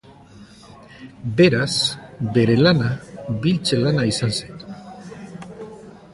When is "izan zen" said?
4.15-4.69